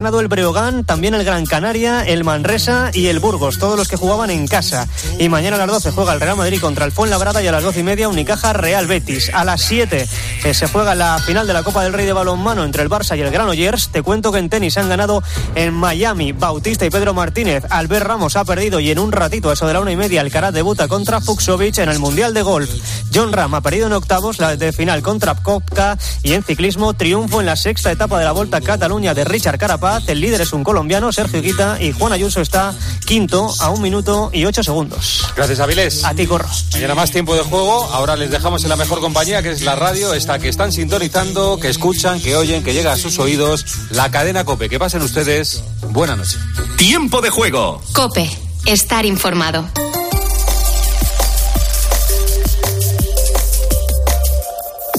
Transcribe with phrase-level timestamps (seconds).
[0.00, 3.96] ganado el Breogán, también el Gran Canaria, el Manresa y el Burgos, todos los que
[3.96, 4.86] jugaban en casa.
[5.18, 7.64] Y mañana a las 12 juega el Real Madrid contra el Fuenlabrada y a las
[7.64, 9.28] 12 y media Unicaja Real Betis.
[9.34, 10.08] A las 7
[10.44, 13.18] eh, se juega la final de la Copa del Rey de Balonmano entre el Barça
[13.18, 13.88] y el Granollers.
[13.88, 15.20] Te cuento que en tenis han ganado
[15.56, 17.64] en Miami Bautista y Pedro Martínez.
[17.68, 20.54] Albert Ramos ha perdido y en un ratito, eso de la una y media, Alcaraz
[20.54, 22.70] debuta contra Fuxovic en el Mundial de Golf.
[23.12, 27.40] John Ram ha perdido en octavos la de final contra Kopka y en ciclismo triunfo
[27.40, 30.52] en la sexta etapa de la Volta a Cataluña de Richard Carapaz el líder es
[30.52, 32.74] un colombiano, Sergio Guita, y Juan Ayuso está
[33.06, 35.26] quinto a un minuto y ocho segundos.
[35.36, 36.04] Gracias, Avilés.
[36.04, 36.48] A ti, Corro.
[36.72, 37.84] Mañana más tiempo de juego.
[37.92, 41.58] Ahora les dejamos en la mejor compañía, que es la radio, esta que están sintonizando,
[41.58, 44.68] que escuchan, que oyen, que llega a sus oídos, la cadena Cope.
[44.68, 45.62] Que pasen ustedes.
[45.90, 46.36] Buena noche.
[46.76, 47.80] Tiempo de juego.
[47.92, 48.28] Cope.
[48.66, 49.68] Estar informado.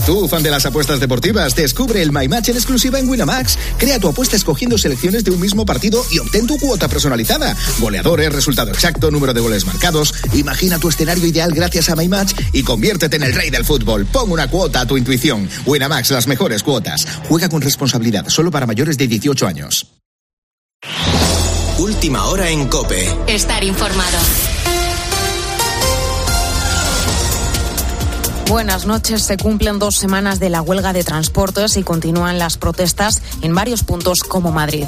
[0.10, 3.60] Tú, fan de las apuestas deportivas, descubre el My Match en exclusiva en Winamax.
[3.78, 7.56] Crea tu apuesta escogiendo selecciones de un mismo partido y obtén tu cuota personalizada.
[7.78, 10.16] Goleadores, resultado exacto, número de goles marcados.
[10.34, 14.08] Imagina tu escenario ideal gracias a My Match y conviértete en el rey del fútbol.
[14.08, 15.48] Pon una cuota a tu intuición.
[15.68, 17.06] Winamax, las mejores cuotas.
[17.28, 19.86] Juega con responsabilidad, solo para mayores de 18 años.
[21.78, 23.16] Última hora en Cope.
[23.28, 24.18] Estar informado.
[28.50, 29.22] Buenas noches.
[29.22, 33.84] Se cumplen dos semanas de la huelga de transportes y continúan las protestas en varios
[33.84, 34.88] puntos como Madrid.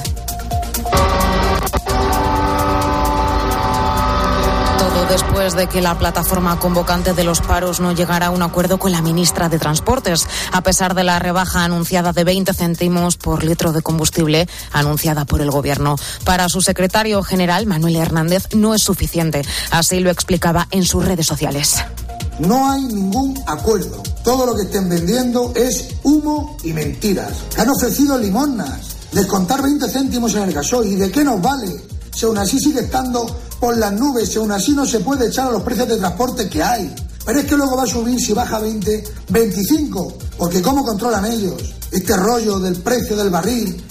[4.80, 8.80] Todo después de que la plataforma convocante de los paros no llegara a un acuerdo
[8.80, 13.44] con la ministra de Transportes, a pesar de la rebaja anunciada de 20 céntimos por
[13.44, 15.98] litro de combustible anunciada por el Gobierno.
[16.26, 19.44] Para su secretario general, Manuel Hernández, no es suficiente.
[19.70, 21.86] Así lo explicaba en sus redes sociales.
[22.40, 24.02] No hay ningún acuerdo.
[24.24, 27.32] Todo lo que estén vendiendo es humo y mentiras.
[27.58, 30.92] Han ofrecido limonas, descontar 20 céntimos en el gasoil.
[30.92, 31.70] ¿Y de qué nos vale?
[32.16, 33.26] Si aún así sigue estando
[33.60, 36.50] por las nubes, si aún así no se puede echar a los precios de transporte
[36.50, 36.94] que hay.
[37.26, 40.14] Pero es que luego va a subir si baja 20, 25.
[40.38, 43.84] Porque ¿cómo controlan ellos este rollo del precio del barril?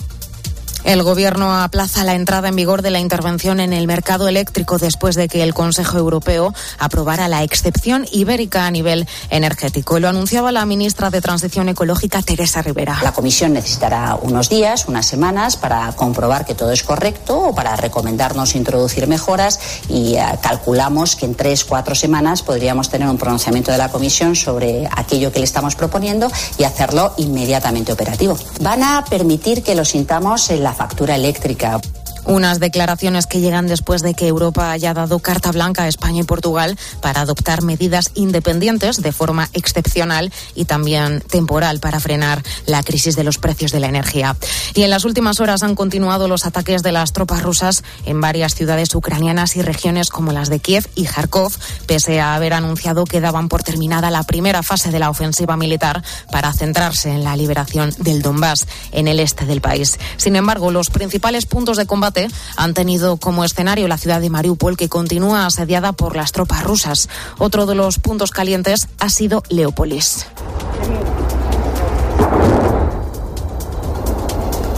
[0.84, 5.14] El Gobierno aplaza la entrada en vigor de la intervención en el mercado eléctrico después
[5.14, 9.98] de que el Consejo Europeo aprobara la excepción ibérica a nivel energético.
[10.00, 12.98] Lo anunciaba la ministra de Transición Ecológica, Teresa Rivera.
[13.02, 17.76] La Comisión necesitará unos días, unas semanas, para comprobar que todo es correcto o para
[17.76, 23.70] recomendarnos introducir mejoras y uh, calculamos que en tres, cuatro semanas podríamos tener un pronunciamiento
[23.70, 28.38] de la Comisión sobre aquello que le estamos proponiendo y hacerlo inmediatamente operativo.
[28.60, 31.80] Van a permitir que lo sintamos en la factura eléctrica.
[32.30, 36.22] Unas declaraciones que llegan después de que Europa haya dado carta blanca a España y
[36.22, 43.16] Portugal para adoptar medidas independientes de forma excepcional y también temporal para frenar la crisis
[43.16, 44.36] de los precios de la energía.
[44.74, 48.54] Y en las últimas horas han continuado los ataques de las tropas rusas en varias
[48.54, 51.52] ciudades ucranianas y regiones como las de Kiev y Kharkov,
[51.88, 56.04] pese a haber anunciado que daban por terminada la primera fase de la ofensiva militar
[56.30, 59.98] para centrarse en la liberación del Donbass, en el este del país.
[60.16, 62.19] Sin embargo, los principales puntos de combate
[62.56, 67.08] han tenido como escenario la ciudad de Mariupol, que continúa asediada por las tropas rusas.
[67.38, 70.26] Otro de los puntos calientes ha sido Leópolis.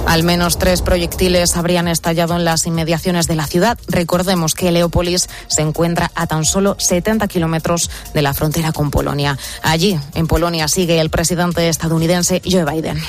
[0.06, 3.78] Al menos tres proyectiles habrían estallado en las inmediaciones de la ciudad.
[3.88, 9.38] Recordemos que Leópolis se encuentra a tan solo 70 kilómetros de la frontera con Polonia.
[9.62, 13.02] Allí, en Polonia, sigue el presidente estadounidense Joe Biden.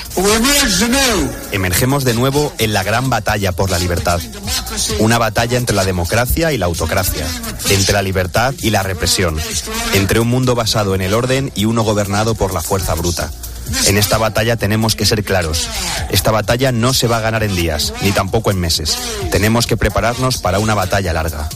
[1.52, 4.20] Emergemos de nuevo en la gran batalla por la libertad.
[4.98, 7.26] Una batalla entre la democracia y la autocracia,
[7.70, 9.38] entre la libertad y la represión,
[9.94, 13.30] entre un mundo basado en el orden y uno gobernado por la fuerza bruta.
[13.86, 15.68] En esta batalla tenemos que ser claros.
[16.10, 18.96] Esta batalla no se va a ganar en días, ni tampoco en meses.
[19.30, 21.48] Tenemos que prepararnos para una batalla larga.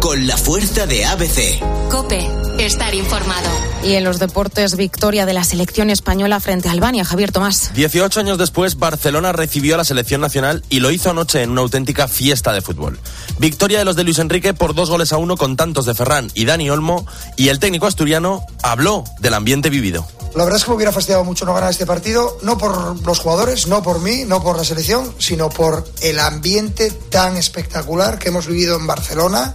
[0.00, 1.60] Con la fuerza de ABC.
[1.90, 2.26] Cope,
[2.64, 3.48] estar informado.
[3.82, 7.72] Y en los deportes, victoria de la selección española frente a Albania, Javier Tomás.
[7.74, 11.62] 18 años después, Barcelona recibió a la selección nacional y lo hizo anoche en una
[11.62, 12.98] auténtica fiesta de fútbol.
[13.38, 16.30] Victoria de los de Luis Enrique por dos goles a uno con tantos de Ferran
[16.34, 17.06] y Dani Olmo,
[17.36, 20.06] y el técnico asturiano habló del ambiente vivido.
[20.34, 23.18] La verdad es que me hubiera fastidiado mucho no ganar este partido, no por los
[23.18, 28.28] jugadores, no por mí, no por la selección, sino por el ambiente tan espectacular que
[28.28, 29.54] hemos vivido en Barcelona.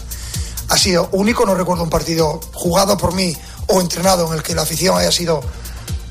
[0.69, 3.35] Ha sido único, no recuerdo un partido jugado por mí
[3.67, 5.41] o entrenado en el que la afición haya sido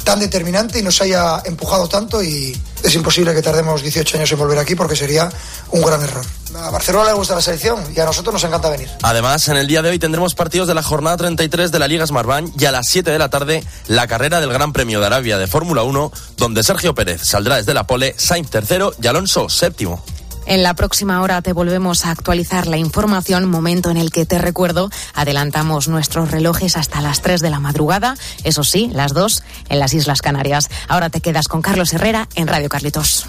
[0.04, 4.38] tan determinante y nos haya empujado tanto y es imposible que tardemos 18 años en
[4.38, 5.30] volver aquí porque sería
[5.70, 6.24] un gran error.
[6.56, 8.88] A Barcelona le gusta la selección y a nosotros nos encanta venir.
[9.02, 12.06] Además, en el día de hoy tendremos partidos de la jornada 33 de la Liga
[12.06, 15.38] Smartbank y a las 7 de la tarde la carrera del Gran Premio de Arabia
[15.38, 20.04] de Fórmula 1, donde Sergio Pérez saldrá desde la pole, Sainz tercero y Alonso séptimo.
[20.46, 24.38] En la próxima hora te volvemos a actualizar la información, momento en el que te
[24.38, 28.14] recuerdo, adelantamos nuestros relojes hasta las 3 de la madrugada,
[28.44, 30.68] eso sí, las 2 en las Islas Canarias.
[30.86, 33.26] Ahora te quedas con Carlos Herrera en Radio Carlitos.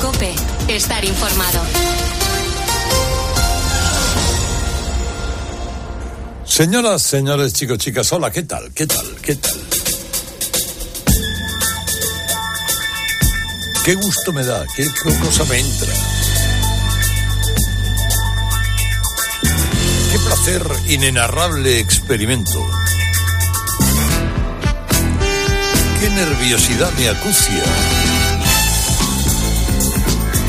[0.00, 0.32] Cope,
[0.68, 1.60] estar informado.
[6.46, 8.72] Señoras, señores, chicos, chicas, hola, ¿qué tal?
[8.72, 9.06] ¿Qué tal?
[9.22, 9.60] ¿Qué tal?
[13.84, 16.19] Qué gusto me da, qué, qué cosa me entra.
[20.10, 22.66] Qué placer inenarrable experimento.
[26.00, 27.62] Qué nerviosidad me acucia.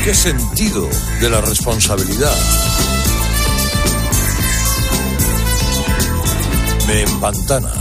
[0.02, 0.88] Qué sentido
[1.20, 2.36] de la responsabilidad.
[6.88, 7.72] Me empantana.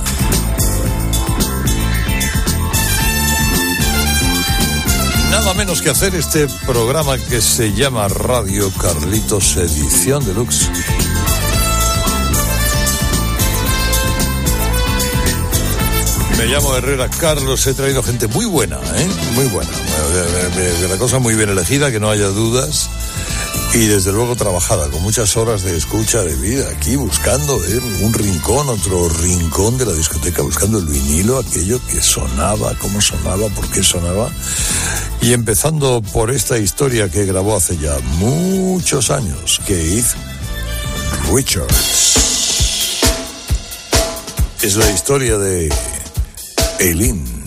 [5.31, 10.69] Nada menos que hacer este programa que se llama Radio Carlitos Edición Deluxe.
[16.41, 19.07] Me llamo Herrera Carlos, he traído gente muy buena, ¿eh?
[19.35, 19.69] Muy buena.
[20.89, 22.89] La cosa muy bien elegida, que no haya dudas.
[23.75, 27.79] Y desde luego trabajada, con muchas horas de escucha de vida, aquí buscando ¿eh?
[28.01, 33.47] un rincón, otro rincón de la discoteca, buscando el vinilo, aquello que sonaba, cómo sonaba,
[33.49, 34.31] por qué sonaba.
[35.21, 40.07] Y empezando por esta historia que grabó hace ya muchos años, Keith
[41.31, 42.17] Richards.
[44.63, 45.69] Es la historia de
[46.81, 47.40] Elim.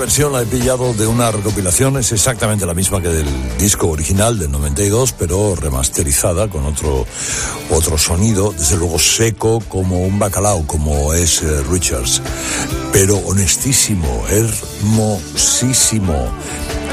[0.00, 3.26] Versión la he pillado de una recopilación, es exactamente la misma que del
[3.58, 7.06] disco original del 92, pero remasterizada con otro,
[7.70, 12.22] otro sonido, desde luego seco como un bacalao, como es eh, Richards,
[12.94, 16.32] pero honestísimo, hermosísimo.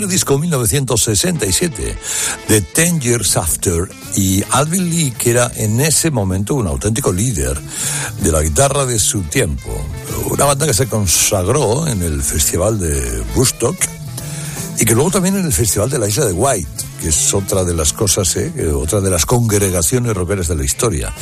[0.07, 1.97] Disco 1967
[2.47, 7.59] de Ten Years After y Alvin Lee, que era en ese momento un auténtico líder
[8.21, 9.69] de la guitarra de su tiempo.
[10.29, 13.77] Una banda que se consagró en el Festival de Woodstock
[14.79, 17.63] y que luego también en el Festival de la Isla de White, que es otra
[17.63, 18.71] de las cosas, ¿eh?
[18.73, 21.13] otra de las congregaciones rockeras de la historia,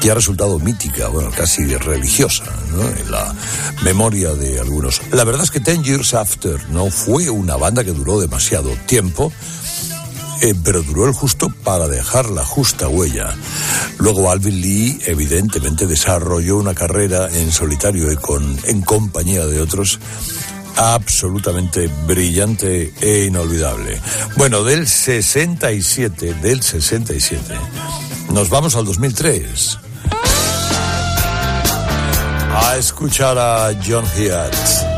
[0.00, 2.82] que ha resultado mítica, bueno, casi religiosa, ¿no?
[2.88, 3.34] en la
[3.82, 5.00] memoria de algunos.
[5.12, 9.32] La verdad es que Ten Years After no fue una banda que duró demasiado tiempo,
[10.42, 13.34] eh, pero duró el justo para dejar la justa huella.
[13.98, 19.98] Luego Alvin Lee evidentemente desarrolló una carrera en solitario y con, en compañía de otros
[20.76, 24.00] absolutamente brillante e inolvidable.
[24.36, 27.54] Bueno, del 67, del 67,
[28.30, 29.78] nos vamos al 2003
[32.54, 34.95] a escuchar a John Hiatt.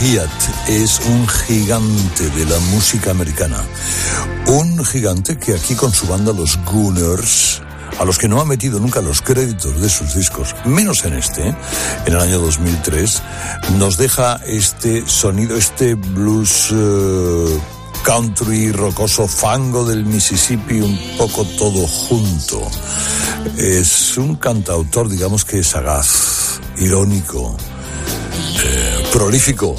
[0.00, 3.62] Hiatt es un gigante de la música americana.
[4.46, 7.60] Un gigante que aquí con su banda Los Gunners,
[7.98, 11.48] a los que no ha metido nunca los créditos de sus discos, menos en este,
[11.48, 11.56] en
[12.06, 13.22] el año 2003,
[13.78, 17.60] nos deja este sonido, este blues eh,
[18.02, 22.66] country rocoso fango del Mississippi, un poco todo junto.
[23.58, 27.54] Es un cantautor, digamos que sagaz, irónico,
[28.64, 29.76] eh, prolífico,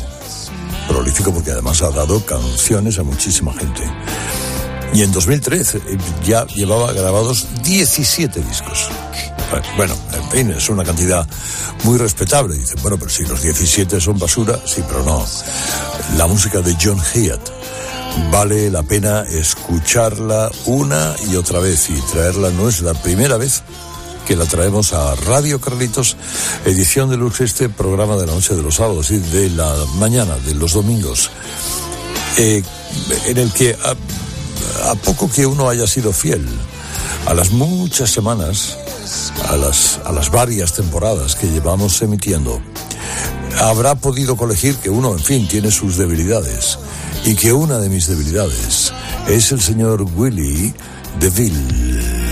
[0.88, 3.82] prolífico porque además ha dado canciones a muchísima gente.
[4.94, 8.90] Y en 2013 eh, ya llevaba grabados 17 discos.
[9.76, 11.28] Bueno, en fin, es una cantidad
[11.84, 12.56] muy respetable.
[12.56, 15.26] Dicen, bueno, pero si los 17 son basura, sí, pero no.
[16.18, 17.50] La música de John Hiatt
[18.32, 23.64] vale la pena escucharla una y otra vez y traerla no es la primera vez
[24.32, 26.16] que la traemos a Radio Carlitos,
[26.64, 30.38] edición de Lux, este programa de la noche de los sábados y de la mañana
[30.38, 31.30] de los domingos,
[32.38, 32.64] eh,
[33.26, 36.48] en el que a, a poco que uno haya sido fiel
[37.26, 38.78] a las muchas semanas,
[39.50, 42.62] a las, a las varias temporadas que llevamos emitiendo,
[43.60, 46.80] habrá podido colegir que uno, en fin, tiene sus debilidades
[47.26, 48.94] y que una de mis debilidades
[49.28, 50.74] es el señor Willy
[51.20, 52.31] DeVille.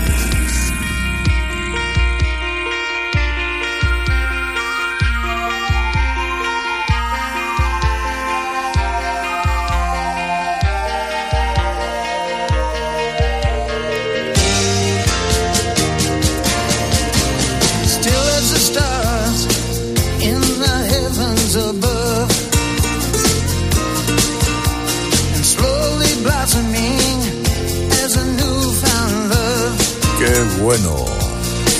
[30.70, 31.04] Bueno,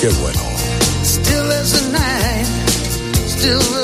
[0.01, 0.41] qué bueno.
[1.01, 2.45] Still as the night,
[3.25, 3.80] still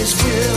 [0.00, 0.49] is good.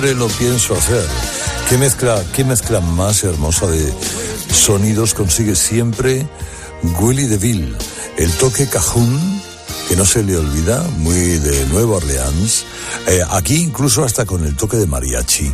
[0.00, 1.06] Siempre lo pienso hacer.
[1.68, 3.92] ¿Qué mezcla, qué mezcla más hermosa de
[4.50, 6.26] sonidos consigue siempre
[6.98, 7.74] Willy DeVille?
[8.16, 9.42] El toque cajún,
[9.88, 12.64] que no se le olvida, muy de Nueva Orleans.
[13.08, 15.52] Eh, aquí incluso hasta con el toque de mariachi.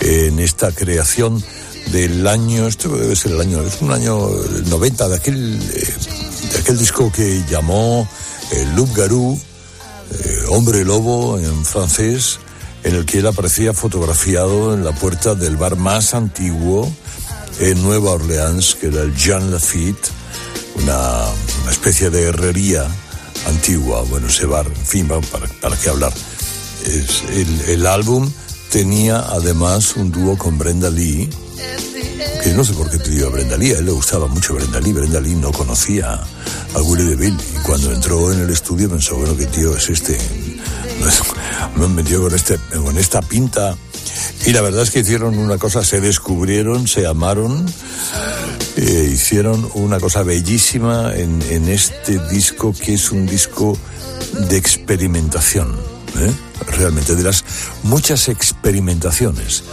[0.00, 1.42] en esta creación
[1.90, 4.18] del año, esto debe ser el año, es un año
[4.66, 5.94] 90, de aquel, eh,
[6.52, 8.06] de aquel disco que llamó
[8.50, 9.40] el Loup Garou,
[10.12, 12.38] eh, Hombre Lobo en francés,
[12.84, 16.90] en el que él aparecía fotografiado en la puerta del bar más antiguo
[17.60, 20.10] en Nueva Orleans, que era el Jean Lafitte,
[20.76, 21.24] una,
[21.62, 22.86] una especie de herrería
[23.46, 24.02] antigua.
[24.08, 26.12] Bueno, ese bar, en fin, para, para qué hablar.
[26.86, 28.30] El, el álbum
[28.70, 31.28] tenía además un dúo con Brenda Lee,
[32.42, 34.80] que no sé por qué pidió a Brenda Lee, a él le gustaba mucho Brenda
[34.80, 36.20] Lee, Brenda Lee no conocía
[36.74, 40.18] a Willie DeVille y cuando entró en el estudio pensó, bueno, ¿qué tío es este?
[41.76, 43.76] Me metido con, este, con esta pinta
[44.46, 47.66] y la verdad es que hicieron una cosa, se descubrieron, se amaron,
[48.76, 53.76] eh, hicieron una cosa bellísima en, este disco que es un disco
[54.48, 55.74] de experimentación.
[56.18, 56.32] ¿eh?
[56.78, 57.44] Realmente, de las
[57.82, 59.64] muchas experimentaciones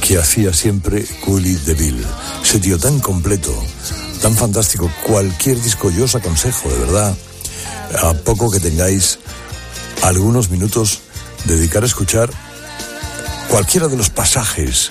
[0.00, 2.04] que hacía siempre Willie DeVille.
[2.42, 3.54] Ese tío tan completo,
[4.20, 4.90] tan fantástico.
[5.06, 7.16] Cualquier disco yo os aconsejo, de verdad,
[8.02, 9.18] a poco que tengáis
[10.04, 11.00] algunos minutos,
[11.44, 12.30] dedicar a escuchar
[13.48, 14.90] cualquiera de los pasajes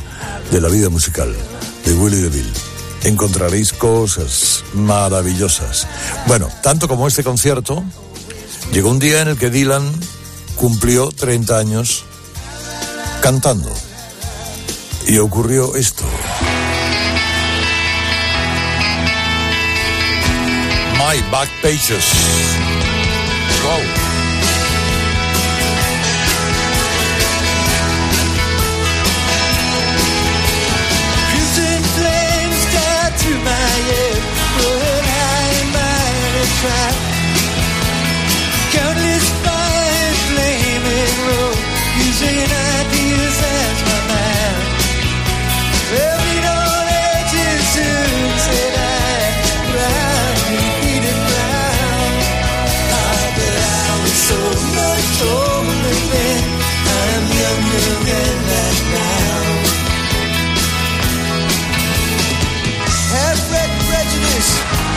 [0.52, 1.34] de la vida musical
[1.86, 2.52] de Willie DeVille.
[3.04, 5.88] Encontraréis cosas maravillosas.
[6.26, 7.84] Bueno, tanto como este concierto,
[8.72, 9.84] llegó un día en el que Dylan
[10.56, 12.06] cumplió 30 años
[13.22, 13.72] cantando.
[15.06, 16.06] Y ocurrió esto.
[20.98, 22.06] My Back Pages.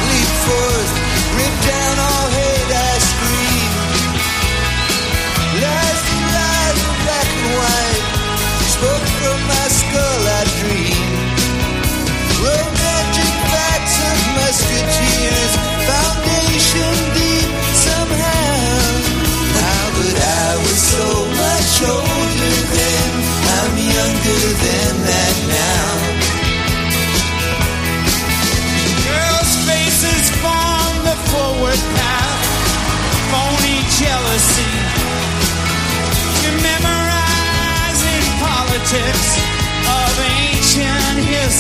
[0.09, 0.86] leap for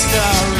[0.08, 0.55] star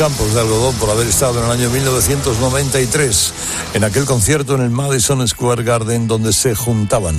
[0.00, 3.32] campos de algodón por haber estado en el año 1993
[3.74, 7.18] en aquel concierto en el Madison Square Garden donde se juntaban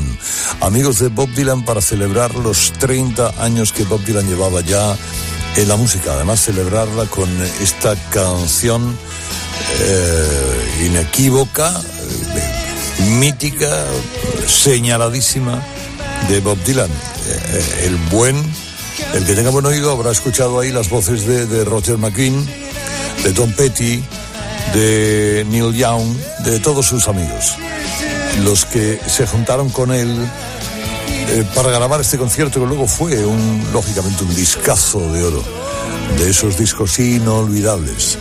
[0.61, 4.97] amigos de Bob Dylan para celebrar los 30 años que Bob Dylan llevaba ya
[5.57, 6.13] en la música.
[6.13, 7.29] Además, celebrarla con
[7.61, 8.97] esta canción
[9.79, 13.85] eh, inequívoca, eh, mítica,
[14.47, 15.61] señaladísima
[16.29, 16.89] de Bob Dylan.
[16.89, 18.37] Eh, el buen,
[19.13, 22.70] el que tenga buen oído habrá escuchado ahí las voces de, de Roger McGuinn,
[23.23, 24.03] de Tom Petty,
[24.73, 27.55] de Neil Young, de todos sus amigos.
[28.43, 30.10] Los que se juntaron con él
[31.29, 35.43] eh, para grabar este concierto que luego fue un, lógicamente un discazo de oro,
[36.17, 38.17] de esos discos inolvidables,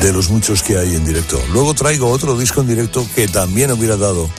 [0.00, 1.40] de los muchos que hay en directo.
[1.52, 4.30] Luego traigo otro disco en directo que también hubiera dado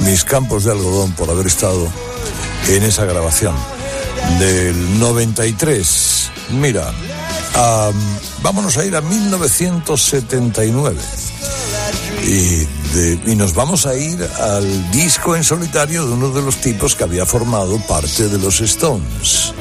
[0.00, 1.88] mis campos de algodón por haber estado
[2.68, 3.54] en esa grabación
[4.38, 6.30] del 93.
[6.50, 6.92] Mira,
[8.42, 11.00] vámonos a ir a 1979.
[12.24, 12.66] Y,
[13.30, 17.04] y nos vamos a ir al disco en solitario de uno de los tipos que
[17.04, 19.54] había formado parte de los Stones,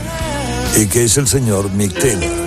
[0.76, 2.45] y que es el señor Mick Taylor.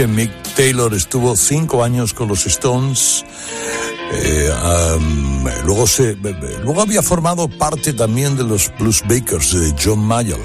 [0.00, 3.22] Que Mick Taylor estuvo cinco años con los Stones.
[4.14, 4.50] eh,
[5.66, 6.16] luego se,
[6.64, 10.40] luego había formado parte también de los Blues Bakers de John Mayall.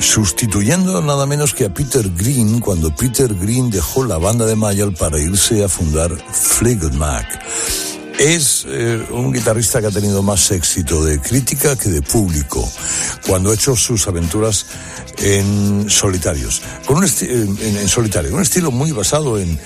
[0.00, 4.92] sustituyendo nada menos que a Peter Green cuando Peter Green dejó la banda de Mayall
[4.92, 7.26] para irse a fundar Fleetwood Mac.
[8.18, 12.68] Es eh, un guitarrista que ha tenido más éxito de crítica que de público
[13.24, 14.66] cuando ha hecho sus aventuras
[15.24, 19.58] en solitarios, con un en- en solitario, un estilo muy basado en,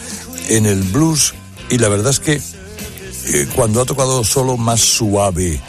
[0.49, 1.35] en el blues
[1.69, 5.61] y la verdad es que eh, cuando ha tocado solo más suave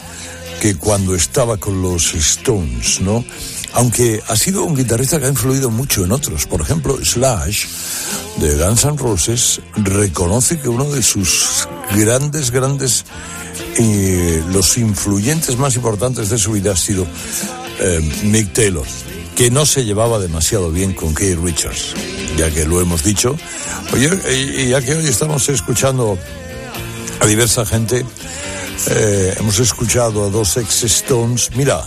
[0.62, 3.24] que cuando estaba con los Stones, ¿no?
[3.72, 6.46] Aunque ha sido un guitarrista que ha influido mucho en otros.
[6.46, 7.66] Por ejemplo, Slash,
[8.38, 11.66] de Guns N' Roses, reconoce que uno de sus
[11.96, 13.04] grandes, grandes,
[13.78, 17.06] eh, los influyentes más importantes de su vida ha sido
[17.78, 18.84] eh, Mick Taylor,
[19.36, 21.94] que no se llevaba demasiado bien con Keith Richards,
[22.36, 23.36] ya que lo hemos dicho.
[23.92, 24.10] Oye,
[24.64, 26.18] y- ya que hoy estamos escuchando
[27.20, 28.04] a diversa gente,
[28.90, 31.50] eh, hemos escuchado a dos ex Stones.
[31.54, 31.84] Mira,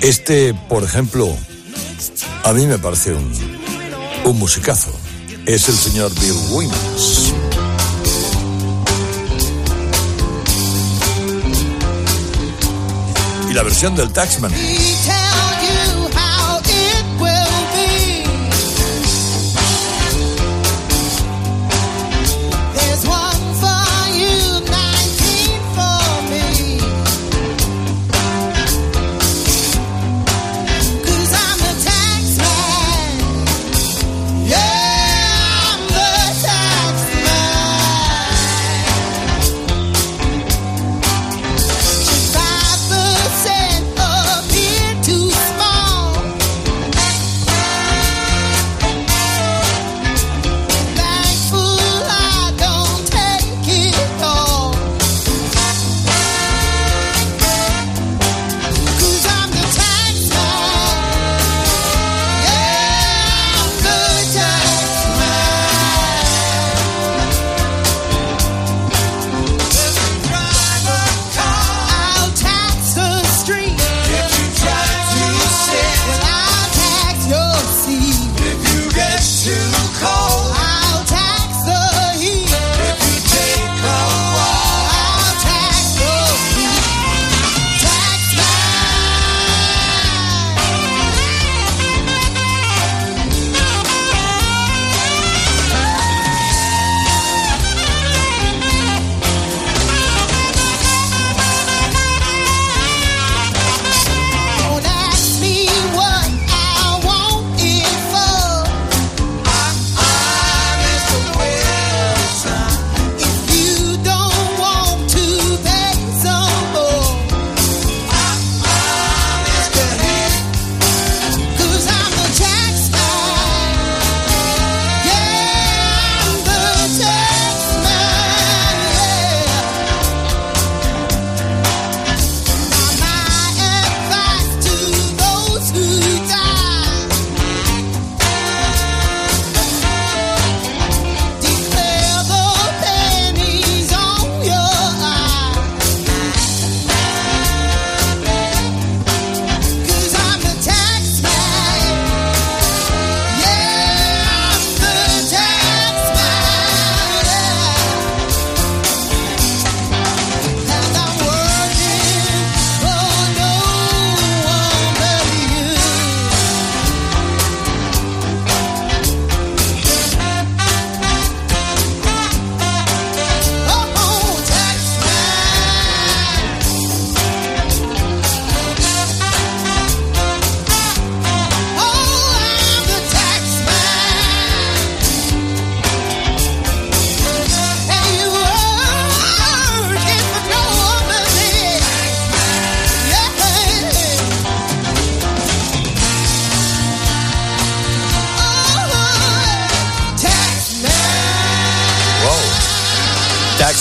[0.00, 1.28] este, por ejemplo,
[2.44, 3.32] a mí me parece un,
[4.24, 4.92] un musicazo.
[5.46, 7.32] Es el señor Bill Withers.
[13.50, 14.52] Y la versión del Taxman.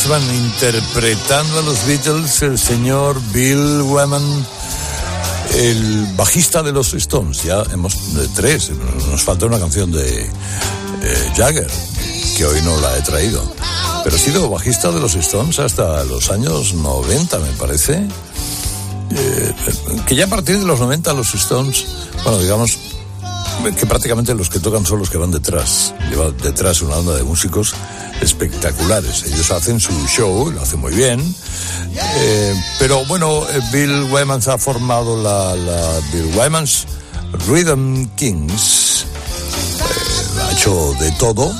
[0.08, 4.46] Taxman interpretando a los Beatles, el señor Bill Wyman,
[5.56, 7.44] el bajista de los Stones.
[7.44, 8.72] Ya hemos de tres,
[9.10, 11.70] nos falta una canción de eh, Jagger,
[12.38, 13.44] que hoy no la he traído.
[14.04, 18.08] Pero ha sido bajista de los Stones hasta los años 90, me parece.
[19.12, 19.54] Eh,
[20.06, 21.86] que ya a partir de los 90 los Stones,
[22.24, 22.78] bueno, digamos
[23.76, 25.94] que prácticamente los que tocan son los que van detrás.
[26.10, 27.74] Lleva detrás una banda de músicos
[28.22, 29.24] espectaculares.
[29.24, 31.22] Ellos hacen su show, lo hacen muy bien.
[32.18, 36.86] Eh, pero bueno, eh, Bill Wymans ha formado la, la Bill Wymans
[37.48, 41.52] Rhythm Kings eh, ha hecho de todo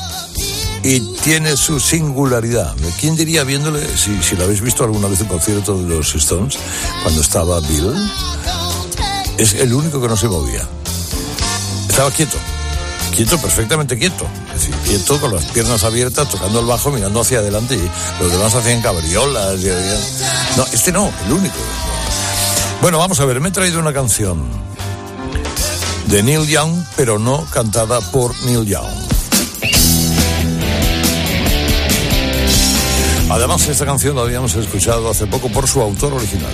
[0.84, 2.76] y tiene su singularidad.
[3.00, 6.58] ¿Quién diría viéndole, si, si lo habéis visto alguna vez en concierto de los Stones,
[7.04, 7.94] cuando estaba Bill?
[9.38, 10.68] Es el único que no se movía.
[11.98, 12.38] Estaba quieto,
[13.16, 14.28] quieto, perfectamente quieto.
[14.54, 18.32] Es decir, quieto con las piernas abiertas, tocando el bajo, mirando hacia adelante y los
[18.32, 19.60] demás hacían cabriolas.
[19.64, 21.56] y- No, este no, el único.
[22.84, 24.44] Bueno, vamos a ver, me he traído una canción
[26.06, 28.94] de Neil Young, pero no cantada por Neil Young.
[33.32, 36.54] Además, esta canción la habíamos escuchado hace poco por su autor original.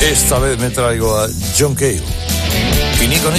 [0.00, 1.26] Esta vez me traigo a
[1.58, 2.23] John Cale
[3.04, 3.30] y Nico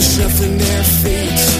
[0.00, 1.53] shuffling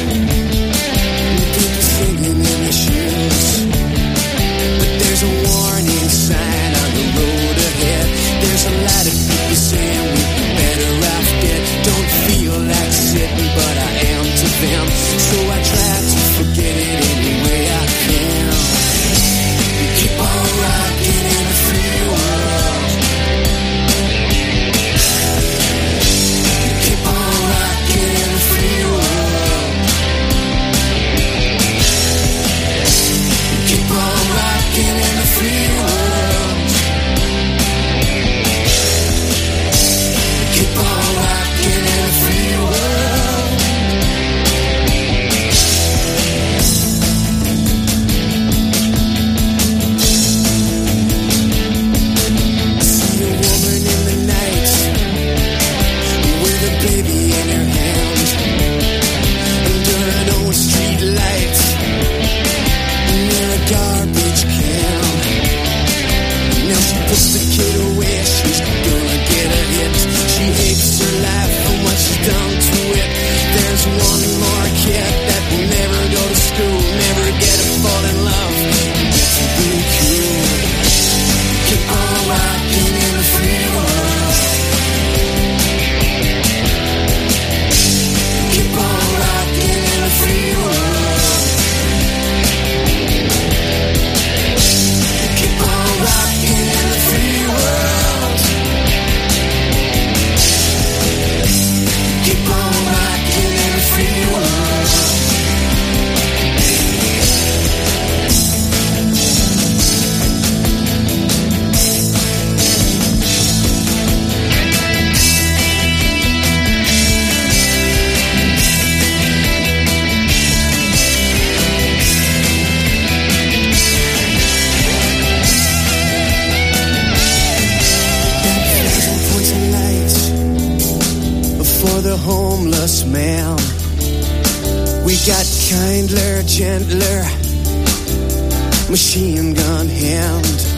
[138.95, 140.74] machine gun hand.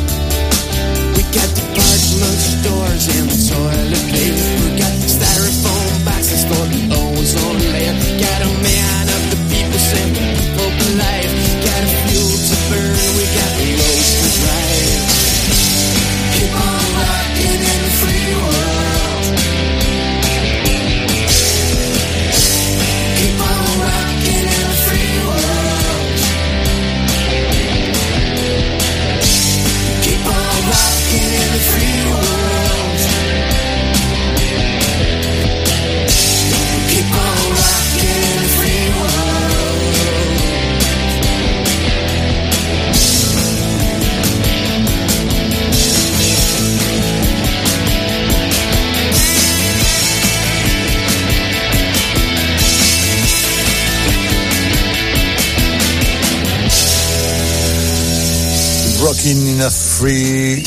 [59.27, 60.63] Rocking in a Free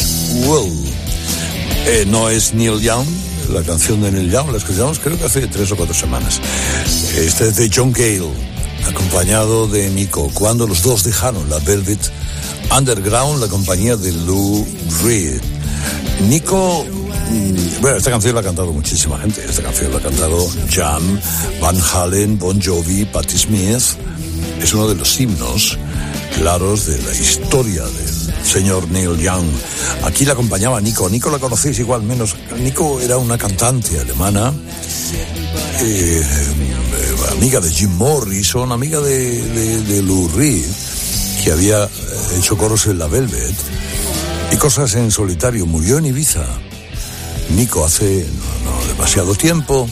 [0.45, 0.85] World.
[1.87, 3.07] Eh, no es Neil Young,
[3.53, 6.41] la canción de Neil Young, la escuchamos creo que hace tres o cuatro semanas.
[7.15, 8.27] Este es de John Cale,
[8.85, 12.11] acompañado de Nico, cuando los dos dejaron la Velvet
[12.77, 14.67] Underground, la compañía de Lou
[15.05, 15.39] Reed.
[16.27, 20.49] Nico, mm, bueno, esta canción la ha cantado muchísima gente, esta canción la ha cantado
[20.69, 21.17] Jam,
[21.61, 23.95] Van Halen, Bon Jovi, Patti Smith.
[24.61, 25.77] Es uno de los himnos
[26.35, 29.45] claros de la historia del señor Neil Young.
[30.03, 31.09] Aquí la acompañaba Nico.
[31.09, 32.35] Nico la conocéis igual menos.
[32.59, 34.53] Nico era una cantante alemana,
[35.81, 40.65] eh, eh, amiga de Jim Morrison, amiga de, Lou Reed.
[41.43, 41.89] que había eh,
[42.37, 43.55] hecho coros en la Velvet
[44.51, 45.65] y cosas en solitario.
[45.65, 46.45] Murió en Ibiza.
[47.55, 48.25] Nico hace
[48.87, 49.89] demasiado tiempo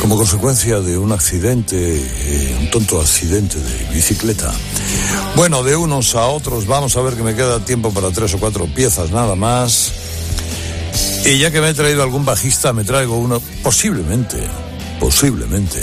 [0.00, 4.52] como consecuencia de un accidente, eh, un tonto accidente de bicicleta.
[5.36, 8.38] Bueno, de unos a otros, vamos a ver que me queda tiempo para tres o
[8.38, 9.92] cuatro piezas nada más.
[11.24, 14.38] Y ya que me he traído algún bajista, me traigo uno, posiblemente,
[14.98, 15.80] posiblemente,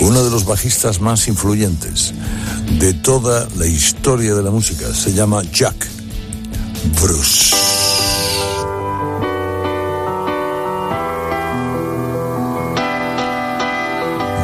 [0.00, 2.12] uno de los bajistas más influyentes
[2.78, 4.92] de toda la historia de la música.
[4.94, 5.88] Se llama Jack
[7.00, 7.59] Bruce.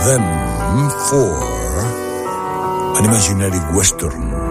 [0.06, 0.22] Them
[1.10, 1.34] for
[2.96, 4.45] an imaginary western.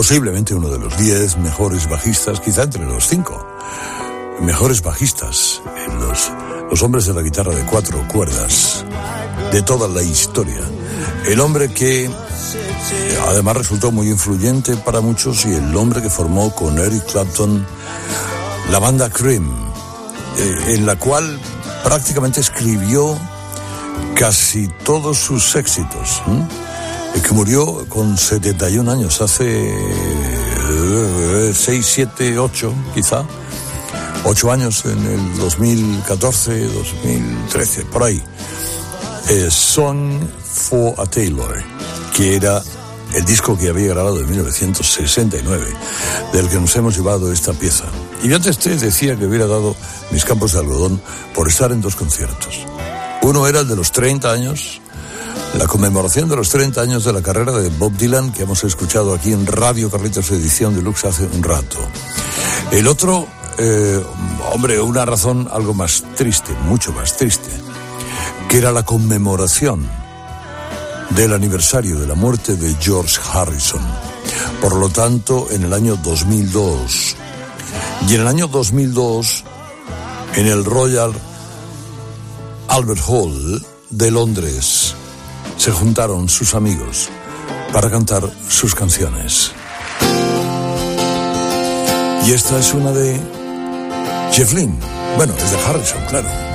[0.00, 3.46] Posiblemente uno de los diez mejores bajistas, quizá entre los cinco
[4.40, 5.60] mejores bajistas,
[6.70, 8.82] los, hombres de la guitarra de cuatro cuerdas
[9.52, 10.62] de toda la historia.
[11.26, 12.10] El hombre que
[13.28, 17.66] además resultó muy influyente para muchos y el hombre que formó con Eric Clapton
[18.70, 19.54] la banda Cream,
[20.38, 21.38] eh, en la cual
[21.84, 23.18] prácticamente escribió
[24.14, 26.22] casi todos sus éxitos.
[27.14, 29.72] Que murió con 71 años, hace
[31.52, 33.24] 6, 7, 8 quizá.
[34.24, 38.22] 8 años en el 2014, 2013, por ahí.
[39.28, 41.62] Eh, Song for a Taylor,
[42.16, 42.62] que era
[43.14, 45.66] el disco que había grabado en 1969,
[46.32, 47.84] del que nos hemos llevado esta pieza.
[48.22, 49.74] Y yo antes te decía que hubiera dado
[50.10, 51.00] mis campos de algodón
[51.34, 52.66] por estar en dos conciertos.
[53.22, 54.80] Uno era el de los 30 años,
[55.58, 59.14] la conmemoración de los 30 años de la carrera de Bob Dylan, que hemos escuchado
[59.14, 61.78] aquí en Radio Carlitos Edición Deluxe hace un rato.
[62.70, 63.26] El otro,
[63.58, 64.02] eh,
[64.52, 67.50] hombre, una razón algo más triste, mucho más triste,
[68.48, 69.88] que era la conmemoración
[71.10, 73.82] del aniversario de la muerte de George Harrison.
[74.60, 77.16] Por lo tanto, en el año 2002.
[78.08, 79.44] Y en el año 2002,
[80.36, 81.12] en el Royal
[82.68, 84.94] Albert Hall de Londres,
[85.60, 87.10] se juntaron sus amigos
[87.70, 89.52] para cantar sus canciones.
[92.26, 93.20] Y esta es una de
[94.32, 94.78] Jeff Lynne.
[95.18, 96.50] Bueno, es de Harrison, claro.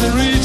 [0.00, 0.37] misery.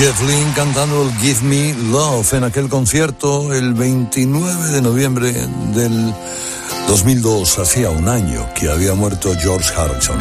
[0.00, 5.30] Jeff Lynne cantando el Give Me Love en aquel concierto el 29 de noviembre
[5.74, 6.14] del
[6.88, 10.18] 2002, hacía un año que había muerto George Harrison.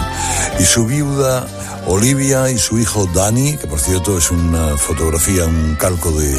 [0.59, 1.47] Y su viuda
[1.87, 6.29] Olivia y su hijo Danny, que por cierto es una fotografía, un calco de,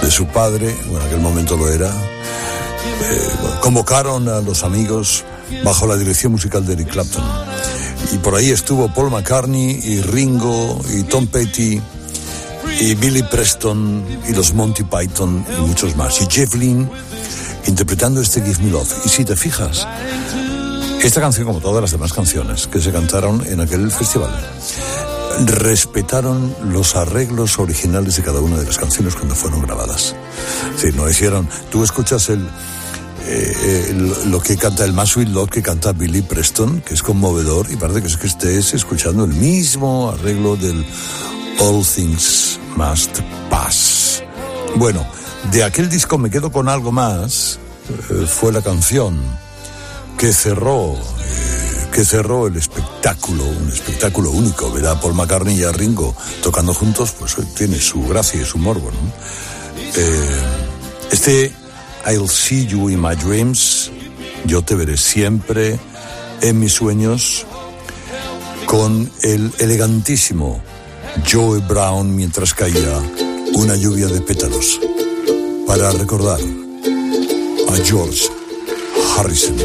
[0.00, 3.28] de su padre, en aquel momento lo era, eh,
[3.60, 5.22] convocaron a los amigos
[5.64, 7.24] bajo la dirección musical de Eric Clapton.
[8.10, 11.78] Y por ahí estuvo Paul McCartney y Ringo y Tom Petty
[12.80, 16.20] y Billy Preston y los Monty Python y muchos más.
[16.20, 16.88] Y Jeff Lynne
[17.66, 18.92] interpretando este Give Me Love.
[19.04, 19.86] Y si te fijas,
[21.02, 24.30] esta canción, como todas las demás canciones que se cantaron en aquel festival,
[25.46, 30.14] respetaron los arreglos originales de cada una de las canciones cuando fueron grabadas.
[30.74, 32.48] Decir, no hicieron, tú escuchas el,
[33.26, 37.02] eh, el- lo que canta el más sweet love que canta Billy Preston, que es
[37.02, 40.84] conmovedor, y parece que es que estés escuchando el mismo arreglo del
[41.60, 44.22] All Things Must Pass.
[44.76, 45.04] Bueno,
[45.50, 47.58] de aquel disco me quedo con algo más,
[48.10, 49.18] eh, fue la canción
[50.16, 55.64] que cerró, eh, que cerró el espectáculo, un espectáculo único, ver a Paul McCartney y
[55.64, 58.98] a Ringo tocando juntos, pues tiene su gracia y su morbo, ¿no?
[59.96, 60.40] Eh,
[61.10, 61.52] este
[62.06, 63.90] I'll see you in my dreams,
[64.44, 65.78] yo te veré siempre
[66.40, 67.46] en mis sueños,
[68.66, 70.67] con el elegantísimo
[71.30, 72.98] Joe Brown mientras caía
[73.54, 74.80] una lluvia de pétalos,
[75.66, 78.28] para recordar a George
[79.16, 79.56] Harrison.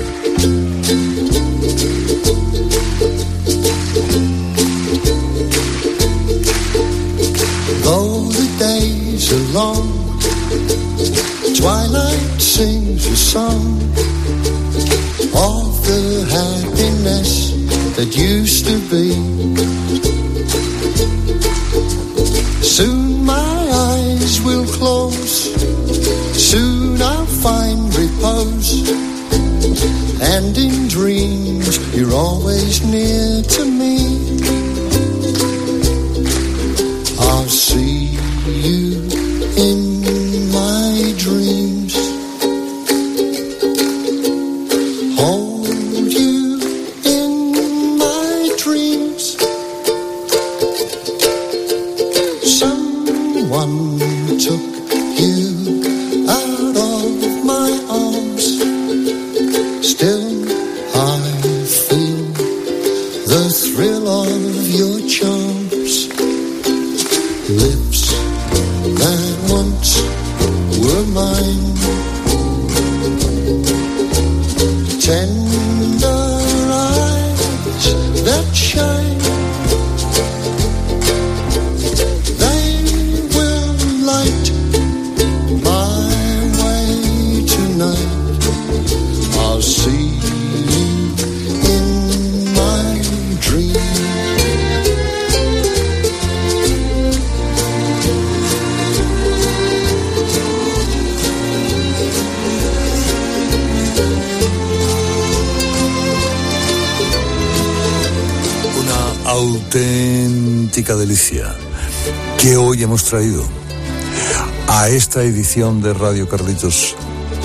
[114.95, 116.95] esta edición de Radio Carlitos,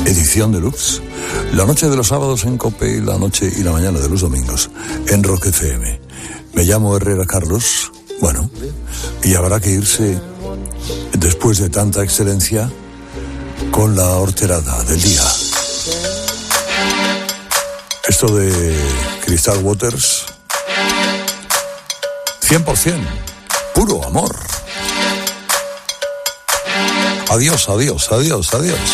[0.05, 1.01] edición deluxe.
[1.55, 4.21] La noche de los sábados en Cope y la noche y la mañana de los
[4.21, 4.69] domingos
[5.09, 5.99] en Rock FM.
[6.53, 7.91] Me llamo Herrera Carlos,
[8.21, 8.51] bueno,
[9.25, 10.21] y habrá que irse
[11.15, 12.71] después de tanta excelencia
[13.71, 15.25] con la horterada del día.
[18.07, 18.77] Esto de
[19.25, 20.27] Crystal Waters,
[22.43, 22.99] 100%,
[23.75, 24.48] puro amor.
[27.31, 28.91] Adiós, adiós, adiós, adiós.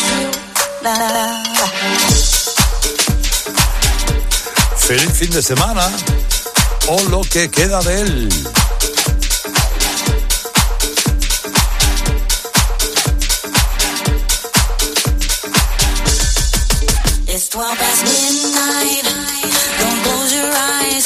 [4.77, 5.89] Feliz fin de semana
[6.87, 8.29] o lo que queda de él.
[17.27, 19.05] It's 12 past midnight.
[19.79, 21.05] Don't close your eyes.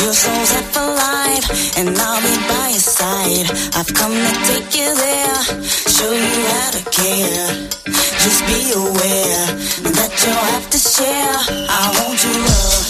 [0.00, 1.44] Your soul's half alive,
[1.76, 3.50] and I'll be by your side.
[3.76, 5.79] I've come to take you there.
[6.00, 7.68] Show you how to care.
[7.84, 9.46] Just be aware
[9.92, 11.36] that you'll have to share.
[11.68, 12.86] I want your love.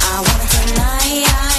[0.00, 1.49] I want it tonight.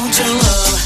[0.00, 0.83] want your love.